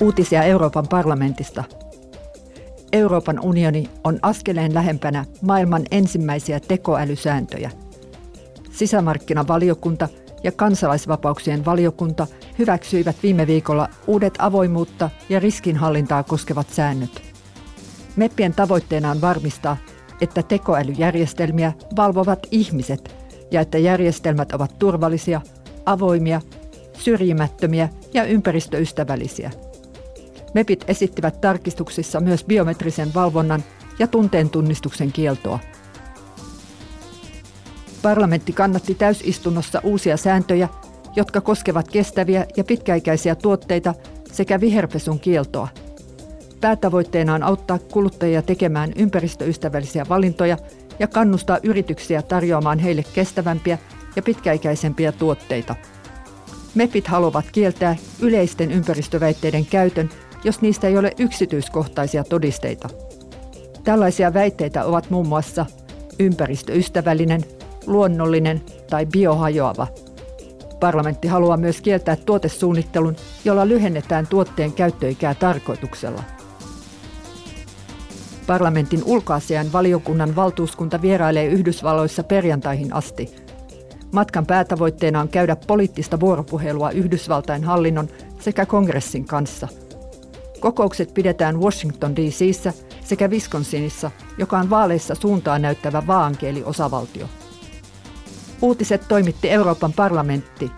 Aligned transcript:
Uutisia 0.00 0.42
Euroopan 0.42 0.88
parlamentista. 0.88 1.64
Euroopan 2.92 3.40
unioni 3.40 3.90
on 4.04 4.18
askeleen 4.22 4.74
lähempänä 4.74 5.24
maailman 5.42 5.82
ensimmäisiä 5.90 6.60
tekoälysääntöjä. 6.60 7.70
Sisämarkkinavaliokunta 8.70 10.08
ja 10.44 10.52
kansalaisvapauksien 10.52 11.64
valiokunta 11.64 12.26
hyväksyivät 12.58 13.16
viime 13.22 13.46
viikolla 13.46 13.88
uudet 14.06 14.34
avoimuutta 14.38 15.10
ja 15.28 15.40
riskinhallintaa 15.40 16.22
koskevat 16.22 16.70
säännöt. 16.70 17.22
MEPPien 18.16 18.54
tavoitteena 18.54 19.10
on 19.10 19.20
varmistaa, 19.20 19.76
että 20.20 20.42
tekoälyjärjestelmiä 20.42 21.72
valvovat 21.96 22.46
ihmiset 22.50 23.16
ja 23.50 23.60
että 23.60 23.78
järjestelmät 23.78 24.52
ovat 24.52 24.78
turvallisia, 24.78 25.40
avoimia, 25.86 26.40
syrjimättömiä 26.98 27.88
ja 28.14 28.24
ympäristöystävällisiä– 28.24 29.50
MEPit 30.56 30.84
esittivät 30.88 31.40
tarkistuksissa 31.40 32.20
myös 32.20 32.44
biometrisen 32.44 33.14
valvonnan 33.14 33.64
ja 33.98 34.06
tunteen 34.06 34.50
tunnistuksen 34.50 35.12
kieltoa. 35.12 35.58
Parlamentti 38.02 38.52
kannatti 38.52 38.94
täysistunnossa 38.94 39.80
uusia 39.84 40.16
sääntöjä, 40.16 40.68
jotka 41.16 41.40
koskevat 41.40 41.88
kestäviä 41.88 42.46
ja 42.56 42.64
pitkäikäisiä 42.64 43.34
tuotteita 43.34 43.94
sekä 44.32 44.60
viherpesun 44.60 45.20
kieltoa. 45.20 45.68
Päätavoitteena 46.60 47.34
on 47.34 47.42
auttaa 47.42 47.78
kuluttajia 47.78 48.42
tekemään 48.42 48.92
ympäristöystävällisiä 48.96 50.06
valintoja 50.08 50.56
ja 50.98 51.06
kannustaa 51.06 51.58
yrityksiä 51.62 52.22
tarjoamaan 52.22 52.78
heille 52.78 53.04
kestävämpiä 53.14 53.78
ja 54.16 54.22
pitkäikäisempiä 54.22 55.12
tuotteita. 55.12 55.74
MEPit 56.74 57.06
haluavat 57.06 57.44
kieltää 57.52 57.96
yleisten 58.20 58.72
ympäristöväitteiden 58.72 59.66
käytön 59.66 60.10
jos 60.46 60.60
niistä 60.60 60.86
ei 60.86 60.98
ole 60.98 61.12
yksityiskohtaisia 61.18 62.24
todisteita. 62.24 62.88
Tällaisia 63.84 64.34
väitteitä 64.34 64.84
ovat 64.84 65.10
muun 65.10 65.28
muassa 65.28 65.66
ympäristöystävällinen, 66.18 67.44
luonnollinen 67.86 68.62
tai 68.90 69.06
biohajoava. 69.06 69.86
Parlamentti 70.80 71.28
haluaa 71.28 71.56
myös 71.56 71.80
kieltää 71.80 72.16
tuotesuunnittelun, 72.16 73.16
jolla 73.44 73.68
lyhennetään 73.68 74.26
tuotteen 74.26 74.72
käyttöikää 74.72 75.34
tarkoituksella. 75.34 76.22
Parlamentin 78.46 79.02
ulkoasian 79.04 79.72
valiokunnan 79.72 80.36
valtuuskunta 80.36 81.02
vierailee 81.02 81.46
Yhdysvalloissa 81.46 82.24
perjantaihin 82.24 82.92
asti. 82.92 83.36
Matkan 84.12 84.46
päätavoitteena 84.46 85.20
on 85.20 85.28
käydä 85.28 85.56
poliittista 85.66 86.20
vuoropuhelua 86.20 86.90
Yhdysvaltain 86.90 87.64
hallinnon 87.64 88.08
sekä 88.40 88.66
kongressin 88.66 89.24
kanssa– 89.24 89.68
Kokoukset 90.60 91.14
pidetään 91.14 91.60
Washington 91.60 92.16
DCissä 92.16 92.72
sekä 93.04 93.28
Wisconsinissa, 93.28 94.10
joka 94.38 94.58
on 94.58 94.70
vaaleissa 94.70 95.14
suuntaan 95.14 95.62
näyttävä 95.62 96.06
vaankieli 96.06 96.64
osavaltio. 96.64 97.28
Uutiset 98.62 99.02
toimitti 99.08 99.50
Euroopan 99.50 99.92
parlamentti 99.92 100.70